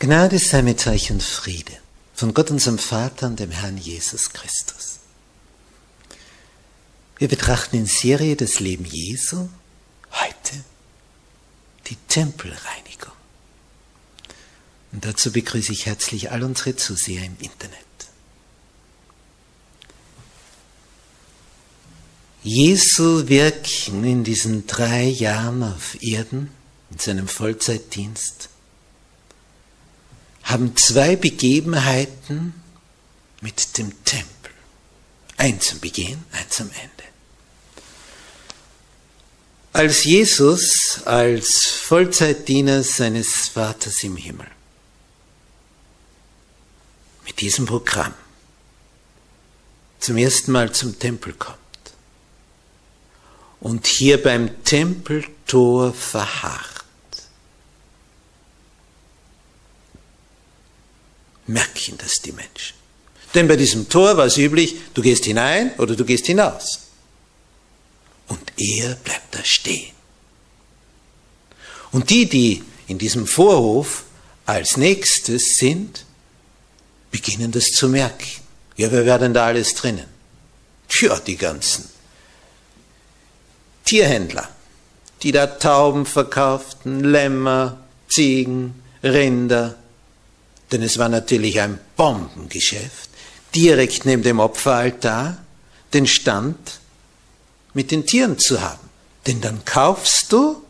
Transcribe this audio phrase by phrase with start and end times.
[0.00, 1.76] Gnade sei mit euch und Friede
[2.14, 5.00] von Gott unserem Vater und dem Herrn Jesus Christus.
[7.18, 9.50] Wir betrachten in Serie das Leben Jesu
[10.12, 10.64] heute
[11.88, 13.12] die Tempelreinigung.
[14.92, 17.76] Und dazu begrüße ich herzlich all unsere Zuseher im Internet.
[22.42, 26.50] Jesu Wirken in diesen drei Jahren auf Erden,
[26.90, 28.48] in seinem Vollzeitdienst,
[30.50, 32.54] haben zwei Begebenheiten
[33.40, 34.52] mit dem Tempel.
[35.36, 37.10] Eins am Beginn, eins am Ende.
[39.72, 44.48] Als Jesus als Vollzeitdiener seines Vaters im Himmel
[47.24, 48.12] mit diesem Programm
[50.00, 51.58] zum ersten Mal zum Tempel kommt
[53.60, 56.69] und hier beim Tempeltor verharrt,
[61.50, 62.76] merken das die Menschen.
[63.34, 66.80] Denn bei diesem Tor war es üblich, du gehst hinein oder du gehst hinaus.
[68.28, 69.92] Und er bleibt da stehen.
[71.92, 74.04] Und die, die in diesem Vorhof
[74.46, 76.04] als nächstes sind,
[77.10, 78.28] beginnen das zu merken.
[78.76, 80.06] Ja, wer wäre denn da alles drinnen?
[80.88, 81.88] Tja, die ganzen
[83.84, 84.48] Tierhändler,
[85.22, 89.79] die da Tauben verkauften, Lämmer, Ziegen, Rinder,
[90.72, 93.10] denn es war natürlich ein Bombengeschäft,
[93.54, 95.38] direkt neben dem Opferaltar
[95.92, 96.80] den Stand
[97.74, 98.88] mit den Tieren zu haben.
[99.26, 100.62] Denn dann kaufst du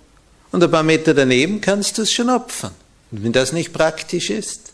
[0.50, 2.74] und ein paar Meter daneben kannst du es schon opfern.
[3.10, 4.72] Und wenn das nicht praktisch ist,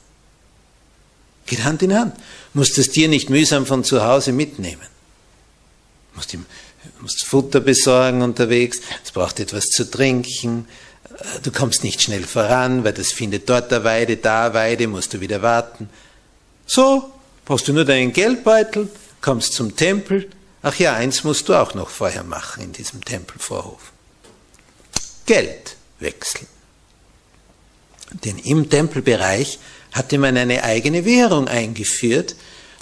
[1.47, 2.15] geht Hand in Hand.
[2.55, 4.87] Musst das Tier nicht mühsam von zu Hause mitnehmen.
[6.15, 6.47] Musst ihm
[7.01, 10.67] musst Futter besorgen unterwegs, es braucht etwas zu trinken,
[11.43, 15.21] du kommst nicht schnell voran, weil das findet dort eine Weide, da Weide, musst du
[15.21, 15.89] wieder warten.
[16.67, 17.13] So,
[17.45, 18.89] brauchst du nur deinen Geldbeutel,
[19.21, 20.29] kommst zum Tempel.
[20.63, 23.93] Ach ja, eins musst du auch noch vorher machen in diesem Tempelvorhof.
[25.27, 26.47] Geld wechseln.
[28.25, 29.59] Denn im Tempelbereich
[29.93, 32.37] hatte man eine eigene Währung eingeführt,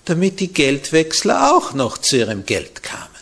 [0.05, 3.14] damit die Geldwechsler auch noch zu ihrem Geld kamen.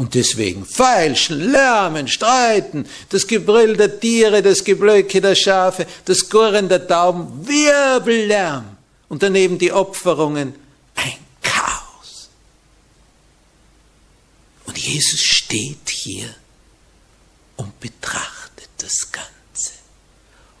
[0.00, 6.70] Und deswegen feilschen, lärmen, streiten, das Gebrüll der Tiere, das Geblöcke der Schafe, das Gurren
[6.70, 8.78] der Tauben, Wirbellärm.
[9.10, 10.54] Und daneben die Opferungen,
[10.94, 12.30] ein Chaos.
[14.64, 16.34] Und Jesus steht hier
[17.56, 19.72] und betrachtet das Ganze.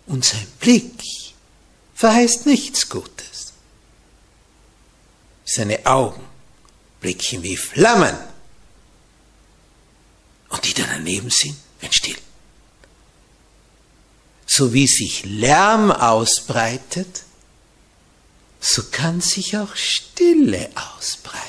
[0.06, 1.02] Und sein Blick
[1.94, 3.54] verheißt nichts Gutes.
[5.46, 6.20] Seine Augen
[7.00, 8.29] blicken wie Flammen
[11.00, 12.18] daneben sind, werden still.
[14.46, 17.24] So wie sich Lärm ausbreitet,
[18.60, 21.40] so kann sich auch Stille ausbreiten.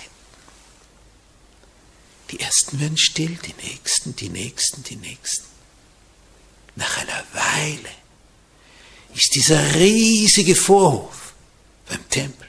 [2.29, 5.45] Die ersten werden still, die nächsten, die nächsten, die nächsten.
[6.75, 7.89] Nach einer Weile
[9.13, 11.33] ist dieser riesige Vorhof
[11.87, 12.47] beim Tempel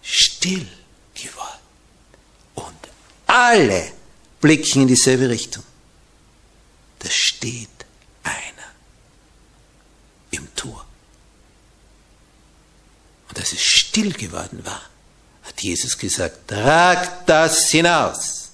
[0.00, 0.66] still
[1.14, 1.51] geworden
[3.32, 3.90] alle
[4.42, 5.64] blicken in dieselbe Richtung.
[6.98, 7.70] Da steht
[8.22, 8.68] einer
[10.32, 10.84] im Tor.
[13.30, 14.82] Und als es still geworden war,
[15.44, 18.50] hat Jesus gesagt, trag das hinaus.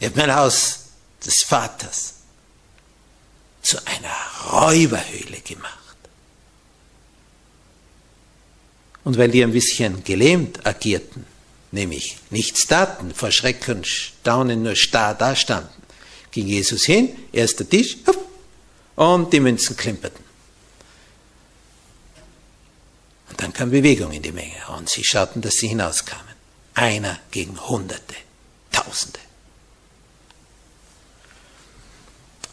[0.00, 0.80] Ihr habt mein Haus
[1.24, 2.14] des Vaters
[3.62, 5.96] zu einer Räuberhöhle gemacht.
[9.02, 11.31] Und weil die ein bisschen gelähmt agierten,
[11.72, 15.82] nämlich nichts taten, vor Schreck und Staunen nur starr dastanden,
[16.30, 17.96] ging Jesus hin, erster Tisch,
[18.94, 20.22] und die Münzen klimperten.
[23.30, 26.32] Und dann kam Bewegung in die Menge und sie schauten, dass sie hinauskamen.
[26.74, 28.14] Einer gegen Hunderte,
[28.70, 29.18] Tausende.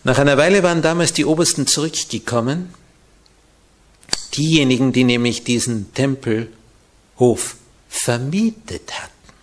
[0.04, 2.74] Nach einer Weile waren damals die Obersten zurückgekommen,
[4.36, 7.56] diejenigen, die nämlich diesen Tempelhof
[7.89, 9.33] vermietet hatten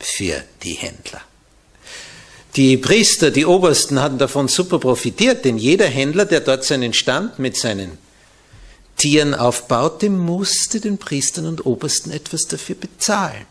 [0.00, 1.20] für die Händler.
[2.56, 7.38] Die Priester, die Obersten hatten davon super profitiert, denn jeder Händler, der dort seinen Stand
[7.38, 7.98] mit seinen
[8.96, 13.44] Tieren aufbaute, musste den Priestern und Obersten etwas dafür bezahlen.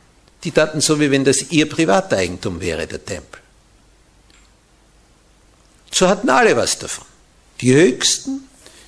[0.44, 3.42] Die taten so, wie wenn das ihr Privateigentum wäre, der Tempel.
[5.92, 7.06] So hatten alle was davon.
[7.62, 8.48] Die Höchsten,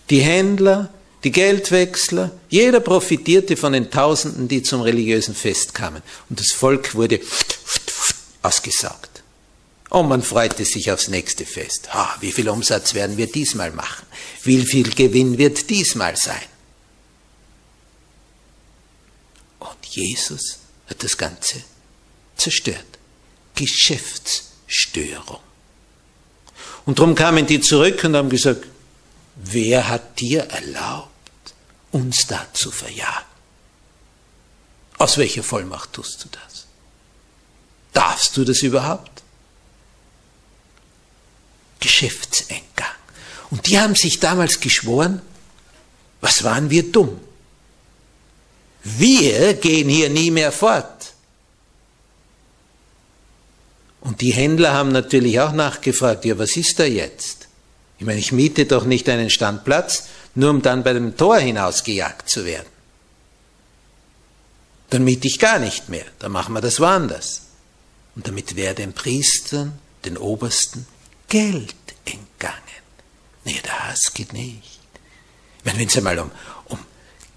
[0.10, 0.90] die Händler,
[1.28, 6.02] die Geldwechsler, jeder profitierte von den Tausenden, die zum religiösen Fest kamen.
[6.30, 7.20] Und das Volk wurde
[8.44, 9.24] ausgesaugt.
[9.90, 11.94] Und man freute sich aufs nächste Fest.
[11.94, 14.06] Ha, wie viel Umsatz werden wir diesmal machen?
[14.44, 16.46] Wie viel Gewinn wird diesmal sein?
[19.60, 20.60] Und Jesus
[20.90, 21.62] hat das Ganze
[22.38, 22.86] zerstört.
[23.54, 25.40] Geschäftsstörung.
[26.86, 28.66] Und darum kamen die zurück und haben gesagt,
[29.36, 31.17] wer hat dir erlaubt,
[31.92, 33.26] uns da zu verjagen?
[34.98, 36.66] Aus welcher Vollmacht tust du das?
[37.94, 39.24] Darfst du das überhaupt?
[41.80, 42.88] Geschäftseingang.
[43.50, 45.22] Und die haben sich damals geschworen,
[46.22, 47.20] was waren wir dumm?
[48.84, 51.14] Wir gehen hier nie mehr fort.
[54.02, 57.48] Und die Händler haben natürlich auch nachgefragt, ja, was ist da jetzt?
[58.00, 60.08] Ich meine, ich miete doch nicht einen Standplatz,
[60.38, 62.68] nur um dann bei dem Tor hinausgejagt zu werden.
[64.92, 67.42] Dann miete ich gar nicht mehr, dann machen wir das woanders.
[68.16, 70.86] Und damit wäre den Priestern, den Obersten,
[71.28, 71.76] Geld
[72.06, 72.56] entgangen.
[73.46, 74.80] Nee, das geht nicht.
[75.58, 76.32] Ich meine, wenn es einmal um,
[76.66, 76.80] um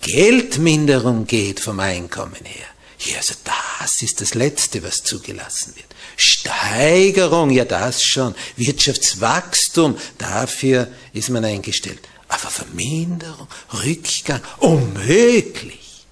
[0.03, 2.67] Geldminderung geht vom Einkommen her,
[2.99, 5.87] ja, also das ist das Letzte, was zugelassen wird.
[6.19, 8.35] Steigerung, ja das schon.
[8.57, 12.01] Wirtschaftswachstum, dafür ist man eingestellt.
[12.31, 13.49] Aber Verminderung,
[13.85, 16.07] Rückgang, unmöglich,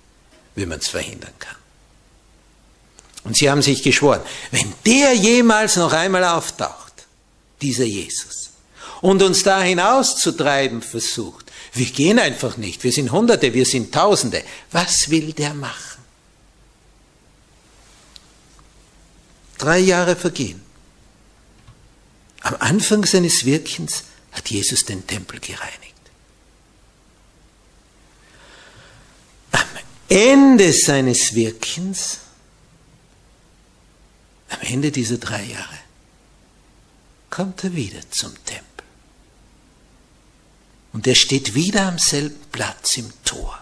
[0.54, 1.56] wie man es verhindern kann.
[3.24, 4.20] Und sie haben sich geschworen,
[4.50, 7.06] wenn der jemals noch einmal auftaucht,
[7.62, 8.50] dieser Jesus,
[9.00, 14.42] und uns da hinauszutreiben versucht, wir gehen einfach nicht, wir sind Hunderte, wir sind Tausende,
[14.72, 16.02] was will der machen?
[19.58, 20.62] Drei Jahre vergehen.
[22.40, 25.94] Am Anfang seines Wirkens hat Jesus den Tempel gereinigt.
[29.50, 29.66] Am
[30.08, 32.18] Ende seines Wirkens,
[34.48, 35.78] am Ende dieser drei Jahre,
[37.28, 38.64] kommt er wieder zum Tempel.
[40.94, 43.58] Und er steht wieder am selben Platz im Tor.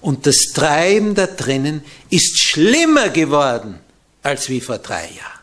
[0.00, 3.80] Und das Treiben da drinnen ist schlimmer geworden
[4.22, 5.40] als wie vor drei Jahren.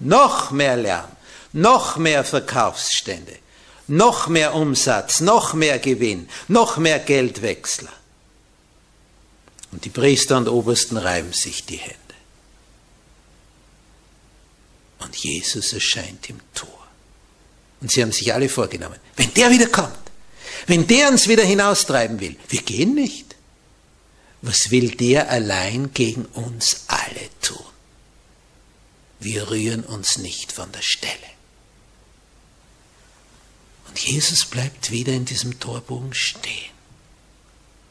[0.00, 1.08] Noch mehr Lärm,
[1.54, 3.38] noch mehr Verkaufsstände,
[3.86, 7.92] noch mehr Umsatz, noch mehr Gewinn, noch mehr Geldwechsler.
[9.74, 11.98] Und die Priester und Obersten reiben sich die Hände.
[15.00, 16.68] Und Jesus erscheint im Tor.
[17.82, 19.98] Und sie haben sich alle vorgenommen, wenn der wieder kommt,
[20.66, 23.36] wenn der uns wieder hinaustreiben will, wir gehen nicht.
[24.40, 27.64] Was will der allein gegen uns alle tun?
[29.24, 31.12] wir rühren uns nicht von der Stelle.
[33.88, 36.72] Und Jesus bleibt wieder in diesem Torbogen stehen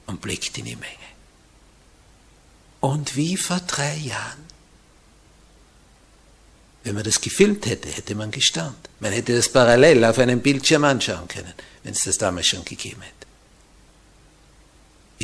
[0.05, 1.12] und blickt in die Menge.
[2.83, 4.43] Und wie vor drei Jahren,
[6.83, 8.89] wenn man das gefilmt hätte, hätte man gestaunt.
[8.99, 13.01] Man hätte das parallel auf einem Bildschirm anschauen können, wenn es das damals schon gegeben
[13.01, 13.25] hätte.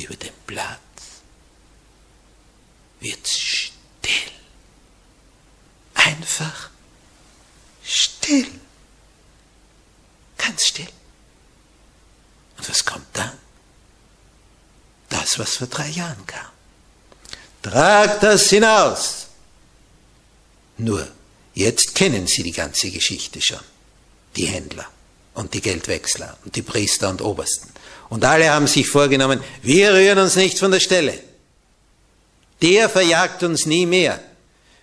[0.06, 0.80] Über den Platz
[3.02, 4.32] wird es still
[5.96, 6.70] einfach
[7.84, 8.52] still.
[10.38, 10.88] Ganz still.
[12.58, 13.38] Und was kommt dann?
[15.10, 16.59] Das, was vor drei Jahren kam.
[17.62, 19.28] Trag das hinaus.
[20.78, 21.08] Nur,
[21.54, 23.60] jetzt kennen Sie die ganze Geschichte schon.
[24.36, 24.88] Die Händler
[25.34, 27.70] und die Geldwechsler und die Priester und Obersten.
[28.10, 31.22] Und alle haben sich vorgenommen, wir rühren uns nicht von der Stelle.
[32.62, 34.22] Der verjagt uns nie mehr.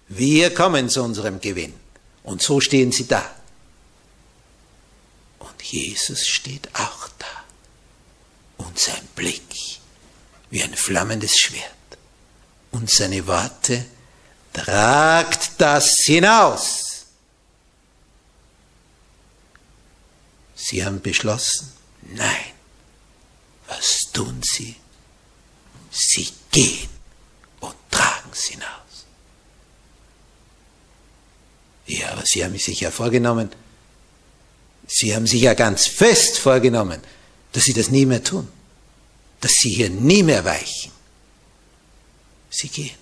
[0.09, 1.75] Wir kommen zu unserem Gewinn.
[2.23, 3.25] Und so stehen sie da.
[5.39, 8.65] Und Jesus steht auch da.
[8.65, 9.43] Und sein Blick
[10.51, 11.76] wie ein flammendes Schwert.
[12.77, 13.87] Und seine Worte
[14.53, 17.07] tragt das hinaus.
[20.55, 22.53] Sie haben beschlossen, nein,
[23.67, 24.77] was tun sie?
[25.91, 26.91] Sie gehen
[27.61, 29.07] und tragen es hinaus.
[31.87, 33.49] Ja, aber Sie haben sich ja vorgenommen,
[34.87, 37.01] Sie haben sich ja ganz fest vorgenommen,
[37.53, 38.47] dass Sie das nie mehr tun,
[39.41, 40.96] dass Sie hier nie mehr weichen.
[42.57, 42.97] Sie gehen.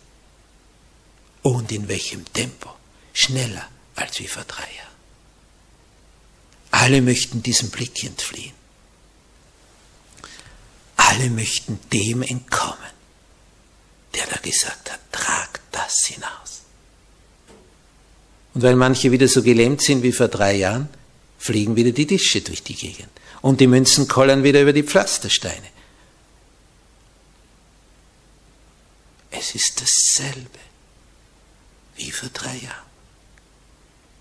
[1.42, 2.70] Und in welchem Tempo?
[3.12, 4.94] Schneller als wie vor drei Jahren.
[6.70, 8.54] Alle möchten diesem Blick entfliehen.
[10.96, 12.92] Alle möchten dem entkommen,
[14.14, 16.62] der da gesagt hat, trag das hinaus.
[18.54, 20.88] Und weil manche wieder so gelähmt sind wie vor drei Jahren,
[21.38, 23.10] fliegen wieder die Tische durch die Gegend.
[23.42, 25.73] Und die Münzen kollern wieder über die Pflastersteine.
[29.38, 30.58] Es ist dasselbe
[31.96, 32.90] wie vor drei Jahren.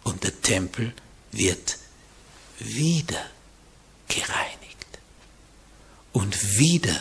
[0.03, 0.93] Und der Tempel
[1.31, 1.77] wird
[2.59, 3.29] wieder
[4.07, 4.59] gereinigt.
[6.11, 6.99] Und wieder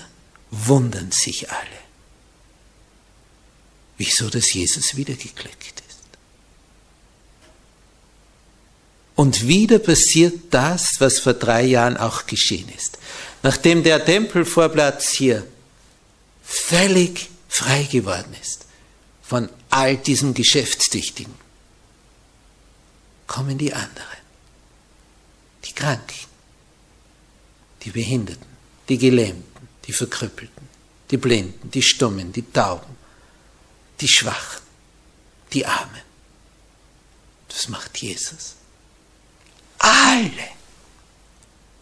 [0.50, 1.83] wundern sich alle,
[3.99, 5.99] wieso das Jesus wiedergeglückt ist.
[9.14, 12.99] Und wieder passiert das, was vor drei Jahren auch geschehen ist.
[13.42, 15.47] Nachdem der Tempelvorplatz hier
[16.42, 18.64] völlig frei geworden ist
[19.23, 21.35] von all diesem Geschäftstüchtigen,
[23.26, 24.23] kommen die anderen,
[25.64, 26.26] die Kranken,
[27.82, 28.47] die Behinderten,
[28.88, 30.66] die Gelähmten, die Verkrüppelten,
[31.11, 32.97] die Blinden, die Stummen, die Tauben,
[34.00, 34.62] die Schwachen,
[35.52, 36.02] die Armen.
[37.49, 38.54] Das macht Jesus.
[39.78, 40.49] Alle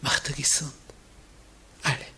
[0.02, 0.72] macht er gesund.
[1.84, 2.09] Alle.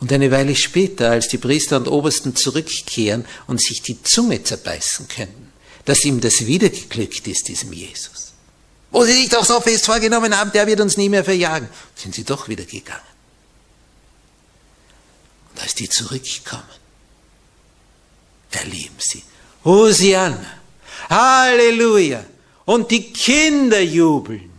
[0.00, 5.08] Und eine Weile später, als die Priester und Obersten zurückkehren und sich die Zunge zerbeißen
[5.08, 5.52] können,
[5.84, 8.32] dass ihm das wiedergeglückt ist, diesem Jesus.
[8.90, 12.14] Wo sie sich doch so fest vorgenommen haben, der wird uns nie mehr verjagen, sind
[12.14, 13.00] sie doch wieder gegangen.
[15.52, 16.64] Und als die zurückkommen,
[18.50, 19.22] erleben sie,
[19.64, 20.58] Hosianna,
[21.08, 22.24] Halleluja,
[22.64, 24.50] und die Kinder jubeln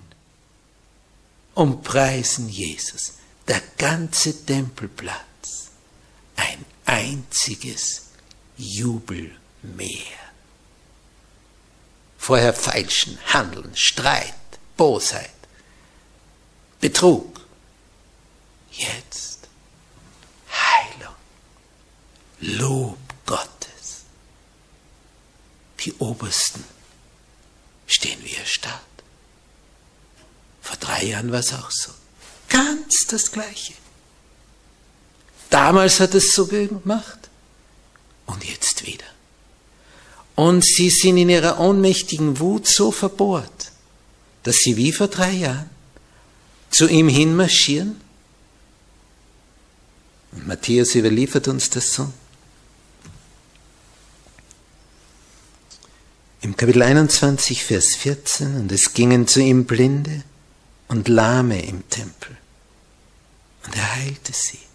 [1.54, 3.14] und preisen Jesus.
[3.48, 5.31] Der ganze Tempelplatz,
[6.42, 8.08] ein einziges
[8.58, 10.20] Jubelmeer.
[12.18, 14.34] Vorher Feilschen, Handeln, Streit,
[14.78, 15.30] Bosheit,
[16.80, 17.42] Betrug.
[18.72, 19.48] Jetzt
[20.52, 21.16] Heilung,
[22.40, 24.04] Lob Gottes.
[25.80, 26.64] Die Obersten
[27.88, 28.82] stehen wie erstarrt.
[30.62, 31.92] Vor drei Jahren war es auch so.
[32.50, 33.74] Ganz das Gleiche.
[35.52, 37.30] Damals hat es so gemacht
[38.26, 39.06] und jetzt wieder.
[40.36, 43.74] Und sie sind in ihrer ohnmächtigen Wut so verbohrt,
[44.44, 45.70] dass sie wie vor drei Jahren
[46.72, 48.00] zu ihm hinmarschieren.
[50.32, 52.12] Und Matthäus überliefert uns das so.
[56.40, 60.24] Im Kapitel 21, Vers 14, und es gingen zu ihm Blinde
[60.88, 62.38] und Lahme im Tempel,
[63.66, 64.71] und er heilte sie.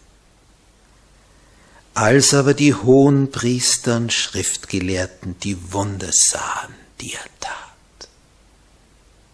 [1.97, 8.09] Als aber die hohen Priester und Schriftgelehrten die Wunder sahen, die er tat.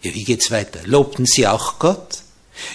[0.01, 0.79] Ja, wie geht's weiter?
[0.85, 2.19] Lobten sie auch Gott?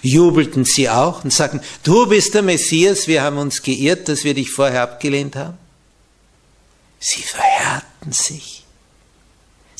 [0.02, 4.34] Jubelten sie auch und sagten, du bist der Messias, wir haben uns geirrt, dass wir
[4.34, 5.56] dich vorher abgelehnt haben?
[7.00, 8.58] Sie verhärten sich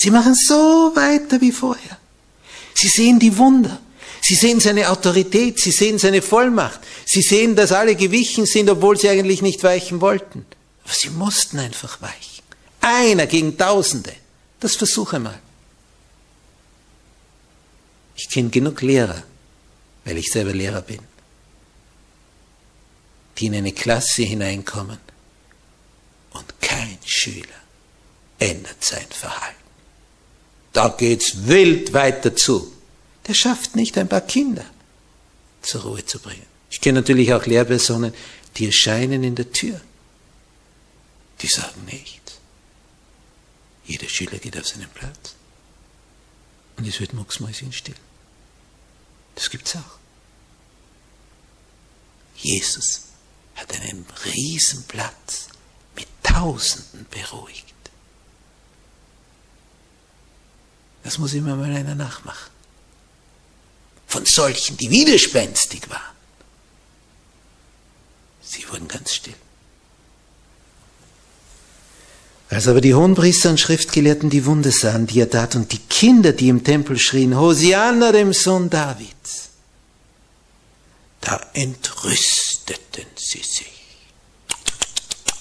[0.00, 1.98] Sie machen so weiter wie vorher.
[2.72, 3.80] Sie sehen die Wunder.
[4.20, 8.98] Sie sehen seine Autorität, sie sehen seine Vollmacht, sie sehen, dass alle gewichen sind, obwohl
[8.98, 10.44] sie eigentlich nicht weichen wollten.
[10.84, 12.42] Aber sie mussten einfach weichen.
[12.80, 14.12] Einer gegen Tausende.
[14.60, 15.38] Das versuche mal.
[18.16, 19.22] Ich kenne genug Lehrer,
[20.04, 21.00] weil ich selber Lehrer bin,
[23.38, 24.98] die in eine Klasse hineinkommen
[26.32, 27.46] und kein Schüler
[28.38, 29.54] ändert sein Verhalten.
[30.72, 32.72] Da geht's wild weiter zu.
[33.28, 34.64] Der schafft nicht ein paar Kinder
[35.60, 36.46] zur Ruhe zu bringen.
[36.70, 38.14] Ich kenne natürlich auch Lehrpersonen,
[38.56, 39.80] die erscheinen in der Tür.
[41.40, 42.38] Die sagen nichts.
[43.84, 45.34] Jeder Schüler geht auf seinen Platz.
[46.76, 47.94] Und es wird mucksmäuschen still.
[49.34, 49.98] Das gibt's auch.
[52.36, 53.02] Jesus
[53.56, 55.48] hat einen riesen Platz
[55.96, 57.74] mit Tausenden beruhigt.
[61.02, 62.57] Das muss immer mal einer nachmachen.
[64.08, 66.16] Von solchen, die widerspenstig waren.
[68.42, 69.34] Sie wurden ganz still.
[72.50, 76.32] Als aber die Hohenpriester und Schriftgelehrten die Wunde sahen, die er tat, und die Kinder,
[76.32, 79.50] die im Tempel schrien, Hosianna dem Sohn Davids,
[81.20, 83.70] da entrüsteten sie sich.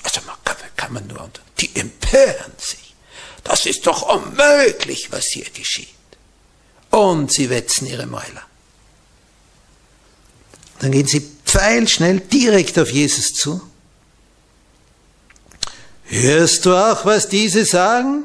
[0.04, 2.94] Also man kann, kann man nur, die empören sich.
[3.46, 5.88] Das ist doch unmöglich, was hier geschieht.
[6.90, 8.44] Und sie wetzen ihre Mäuler.
[10.80, 13.62] Dann gehen sie pfeilschnell direkt auf Jesus zu
[16.08, 18.24] Hörst du auch, was diese sagen?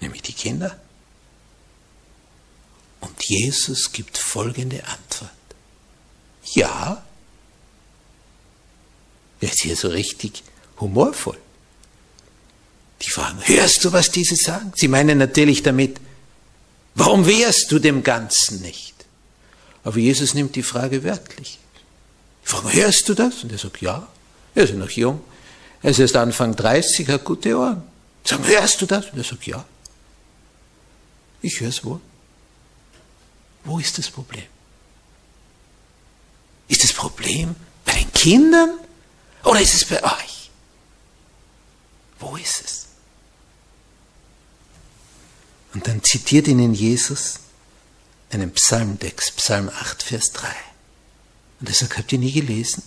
[0.00, 0.78] Nämlich die Kinder.
[3.00, 5.30] Und Jesus gibt folgende Antwort.
[6.52, 7.02] Ja.
[9.40, 10.42] Er ist hier so richtig
[10.80, 11.38] humorvoll.
[13.00, 14.72] Die fragen, hörst du, was diese sagen?
[14.76, 15.98] Sie meinen natürlich damit,
[16.94, 18.95] warum wehrst du dem Ganzen nicht?
[19.86, 21.60] Aber Jesus nimmt die Frage wörtlich.
[22.42, 23.44] Die fragen, hörst du das?
[23.44, 24.08] Und er sagt, ja.
[24.52, 25.20] Er ist noch jung.
[25.80, 27.84] Er ist erst Anfang 30, hat gute Ohren.
[28.24, 29.06] Sagen, hörst du das?
[29.12, 29.64] Und er sagt, ja.
[31.40, 32.00] Ich höre es wohl.
[33.62, 34.42] Wo ist das Problem?
[36.66, 38.80] Ist das Problem bei den Kindern
[39.44, 40.50] oder ist es bei euch?
[42.18, 42.86] Wo ist es?
[45.74, 47.38] Und dann zitiert ihnen Jesus
[48.30, 50.48] einen Psalmtext, Psalm 8, Vers 3.
[51.60, 52.82] Und er sagt, habt ihr nie gelesen?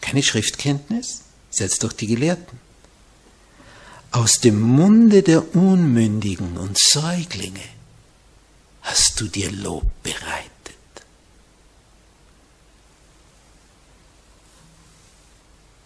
[0.00, 1.22] Keine Schriftkenntnis?
[1.50, 2.58] Setzt doch die Gelehrten.
[4.10, 7.68] Aus dem Munde der Unmündigen und Säuglinge
[8.82, 10.50] hast du dir Lob bereitet.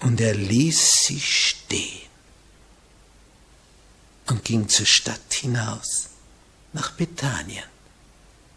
[0.01, 2.09] Und er ließ sie stehen
[4.29, 6.09] und ging zur Stadt hinaus
[6.73, 7.70] nach Bethanien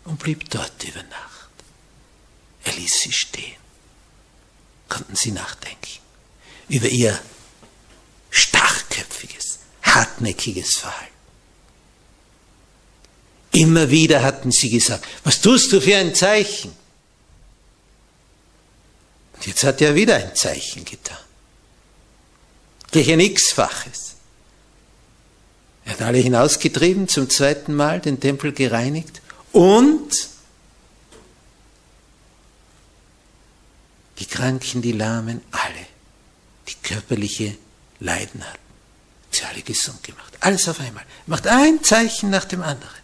[0.05, 1.49] und blieb dort über Nacht.
[2.63, 3.61] Er ließ sie stehen.
[4.89, 5.83] Konnten sie nachdenken
[6.69, 7.19] über ihr
[8.29, 11.13] starkköpfiges, hartnäckiges Verhalten.
[13.51, 16.75] Immer wieder hatten sie gesagt, was tust du für ein Zeichen?
[19.33, 21.17] Und jetzt hat er wieder ein Zeichen getan.
[22.91, 24.15] Gleich ein x-faches.
[25.85, 29.21] Er hat alle hinausgetrieben, zum zweiten Mal den Tempel gereinigt
[29.53, 30.29] und
[34.19, 35.85] die Kranken, die Lahmen, alle
[36.67, 37.57] die körperliche
[37.99, 38.59] Leiden hatten.
[39.31, 40.33] Sie alle gesund gemacht.
[40.41, 41.05] Alles auf einmal.
[41.25, 43.01] Macht ein Zeichen nach dem anderen.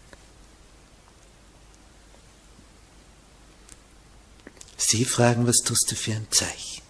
[4.77, 6.81] Sie fragen, was tust du für ein Zeichen?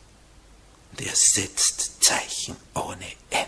[0.91, 3.47] Und er setzt Zeichen ohne Ende.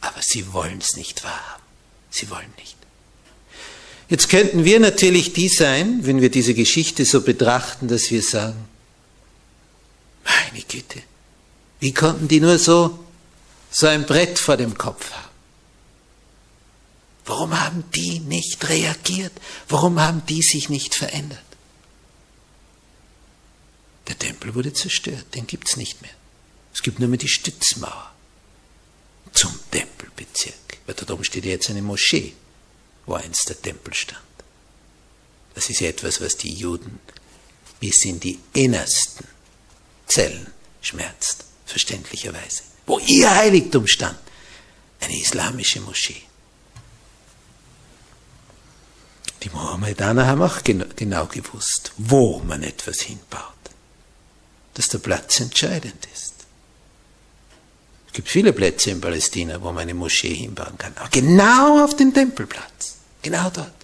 [0.00, 1.62] Aber sie wollen es nicht wahrhaben.
[2.10, 2.85] Sie wollen nicht.
[4.08, 8.68] Jetzt könnten wir natürlich die sein, wenn wir diese Geschichte so betrachten, dass wir sagen,
[10.24, 11.02] meine Güte,
[11.80, 12.98] wie konnten die nur so,
[13.70, 15.26] so ein Brett vor dem Kopf haben?
[17.26, 19.32] Warum haben die nicht reagiert?
[19.68, 21.40] Warum haben die sich nicht verändert?
[24.06, 26.12] Der Tempel wurde zerstört, den gibt es nicht mehr.
[26.72, 28.12] Es gibt nur mehr die Stützmauer
[29.32, 30.54] zum Tempelbezirk.
[30.86, 32.34] Weil dort oben steht jetzt eine Moschee,
[33.06, 34.20] wo einst der Tempel stand.
[35.54, 37.00] Das ist etwas, was die Juden
[37.80, 39.26] bis in die innersten
[40.06, 40.46] Zellen
[40.80, 42.62] schmerzt, verständlicherweise.
[42.86, 44.18] Wo ihr Heiligtum stand,
[45.00, 46.22] eine islamische Moschee.
[49.42, 53.52] Die Mohammedaner haben auch genau gewusst, wo man etwas hinbaut.
[54.74, 56.34] Dass der Platz entscheidend ist.
[58.08, 60.96] Es gibt viele Plätze in Palästina, wo man eine Moschee hinbauen kann.
[60.96, 62.95] Aber genau auf dem Tempelplatz.
[63.26, 63.74] Genau dort.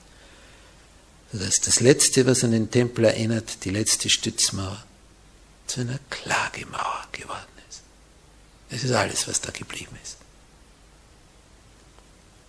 [1.33, 4.85] Das ist das Letzte, was an den Tempel erinnert, die letzte Stützmauer
[5.67, 7.81] zu einer Klagemauer geworden ist.
[8.71, 10.19] Das ist alles, was da geblieben ist.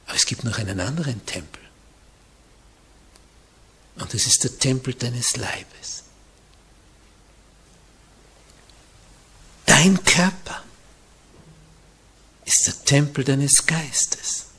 [0.05, 1.63] Aber es gibt noch einen anderen Tempel.
[3.95, 6.03] Und das ist der Tempel deines Leibes.
[9.65, 10.63] Dein Körper
[12.45, 14.52] ist der Tempel deines Geistes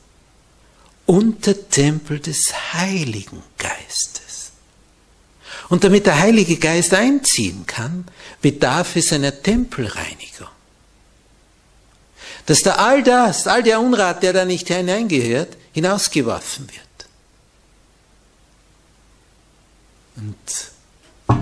[1.07, 4.53] und der Tempel des Heiligen Geistes.
[5.69, 8.07] Und damit der Heilige Geist einziehen kann,
[8.41, 10.49] bedarf es einer Tempelreinigung.
[12.47, 16.81] Dass da all das, all der Unrat, der da nicht hineingehört, hinausgeworfen wird.
[20.17, 21.39] Und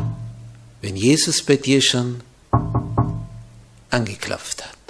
[0.81, 2.23] wenn Jesus bei dir schon
[3.91, 4.82] angeklopft hat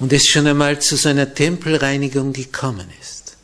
[0.00, 3.36] und es schon einmal zu seiner Tempelreinigung gekommen ist,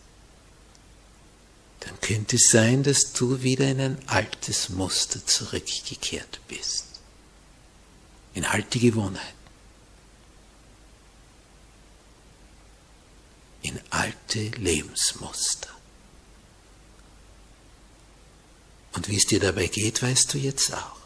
[1.81, 6.85] dann könnte es sein, dass du wieder in ein altes Muster zurückgekehrt bist,
[8.35, 9.21] in alte Gewohnheiten,
[13.63, 15.69] in alte Lebensmuster.
[18.95, 20.97] Und wie es dir dabei geht, weißt du jetzt auch.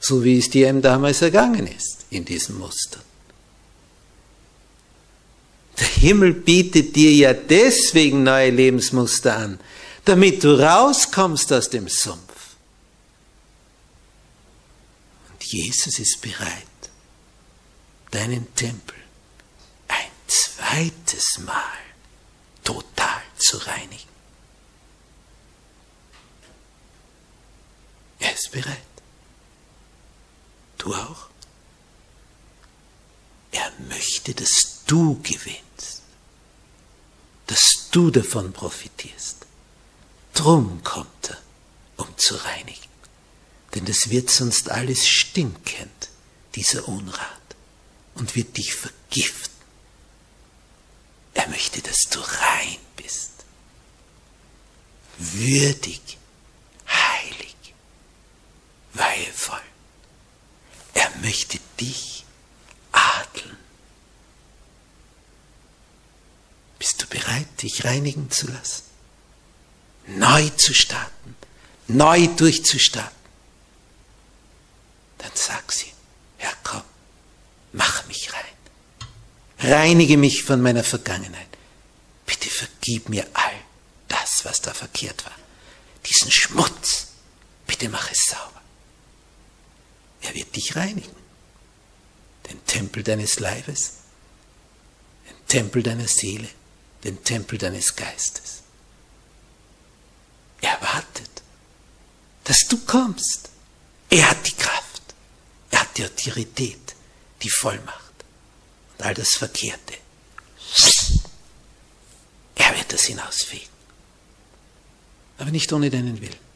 [0.00, 3.00] So wie es dir eben damals ergangen ist in diesem Muster.
[5.80, 9.60] Der Himmel bietet dir ja deswegen neue Lebensmuster an,
[10.04, 12.56] damit du rauskommst aus dem Sumpf.
[15.30, 16.66] Und Jesus ist bereit,
[18.10, 18.96] deinen Tempel
[19.86, 21.78] ein zweites Mal
[22.64, 24.08] total zu reinigen.
[28.18, 28.78] Er ist bereit.
[30.78, 31.28] Du auch?
[33.52, 36.02] Er möchte, dass du gewinnst,
[37.46, 39.46] dass du davon profitierst.
[40.34, 41.38] Drum kommt er,
[41.96, 42.88] um zu reinigen.
[43.74, 46.08] Denn das wird sonst alles stinkend,
[46.54, 47.20] dieser Unrat,
[48.14, 49.54] und wird dich vergiften.
[51.34, 53.30] Er möchte, dass du rein bist,
[55.18, 56.18] würdig,
[56.88, 57.56] heilig,
[58.94, 59.60] weihevoll.
[60.94, 62.24] Er möchte dich
[62.90, 63.57] adeln.
[66.88, 68.82] Bist du bereit, dich reinigen zu lassen?
[70.06, 71.36] Neu zu starten,
[71.86, 73.14] neu durchzustarten.
[75.18, 75.92] Dann sag sie,
[76.38, 76.82] Herr, komm,
[77.74, 79.68] mach mich rein.
[79.70, 81.50] Reinige mich von meiner Vergangenheit.
[82.24, 83.60] Bitte vergib mir all
[84.08, 85.36] das, was da verkehrt war.
[86.06, 87.08] Diesen Schmutz,
[87.66, 88.62] bitte mach es sauber.
[90.22, 91.16] Er wird dich reinigen.
[92.48, 93.92] Den Tempel deines Leibes,
[95.28, 96.48] den Tempel deiner Seele,
[97.04, 98.62] den Tempel deines Geistes.
[100.60, 101.42] Er wartet,
[102.44, 103.50] dass du kommst.
[104.10, 105.02] Er hat die Kraft,
[105.70, 106.94] er hat die Autorität,
[107.42, 108.14] die Vollmacht
[108.96, 109.94] und all das Verkehrte.
[112.56, 113.68] Er wird das hinausfegen.
[115.38, 116.48] Aber nicht ohne deinen Willen.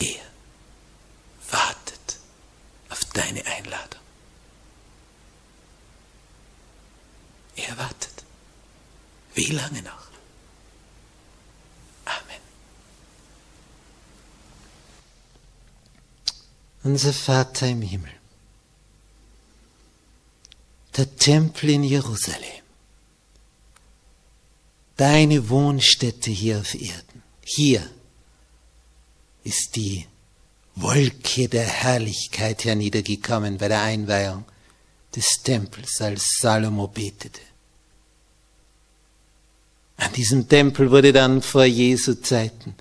[0.00, 0.22] Er
[1.50, 2.18] wartet
[2.88, 3.95] auf deine Einladung.
[7.68, 8.24] Er wartet.
[9.34, 10.06] Wie lange noch?
[12.04, 12.42] Amen.
[16.84, 18.12] Unser Vater im Himmel,
[20.96, 22.62] der Tempel in Jerusalem,
[24.96, 27.90] deine Wohnstätte hier auf Erden, hier
[29.42, 30.06] ist die
[30.76, 34.44] Wolke der Herrlichkeit herniedergekommen bei der Einweihung
[35.14, 37.40] des Tempels, als Salomo betete.
[39.96, 42.74] An diesem Tempel wurde dann vor Jesu Zeiten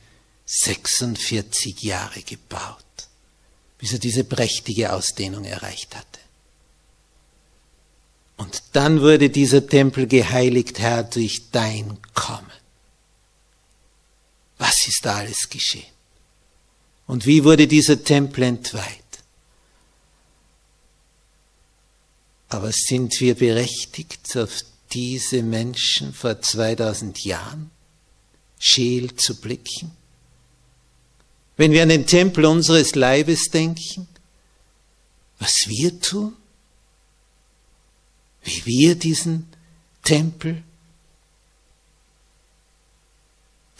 [0.45, 2.85] 46 Jahre gebaut,
[3.77, 6.19] bis er diese prächtige Ausdehnung erreicht hatte.
[8.37, 12.51] Und dann wurde dieser Tempel geheiligt, Herr, durch dein Kommen.
[14.57, 15.85] Was ist da alles geschehen?
[17.07, 19.01] Und wie wurde dieser Tempel entweiht?
[22.49, 27.71] Aber sind wir berechtigt, auf diese Menschen vor 2000 Jahren
[28.59, 29.91] scheel zu blicken?
[31.57, 34.07] Wenn wir an den Tempel unseres Leibes denken,
[35.39, 36.33] was wir tun,
[38.43, 39.47] wie wir diesen
[40.03, 40.63] Tempel,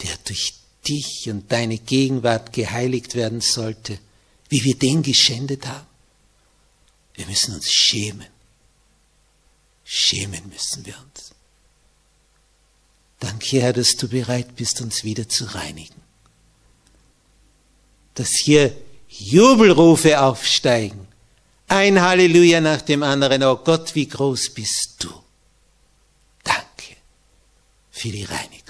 [0.02, 0.54] der durch
[0.86, 3.98] dich und deine Gegenwart geheiligt werden sollte,
[4.48, 5.86] wie wir den geschändet haben.
[7.14, 8.35] Wir müssen uns schämen.
[9.88, 11.30] Schämen müssen wir uns.
[13.20, 16.02] Danke, Herr, dass du bereit bist, uns wieder zu reinigen.
[18.14, 18.76] Dass hier
[19.08, 21.06] Jubelrufe aufsteigen.
[21.68, 23.44] Ein Halleluja nach dem anderen.
[23.44, 25.10] Oh Gott, wie groß bist du.
[26.42, 26.96] Danke
[27.90, 28.65] für die Reinigung.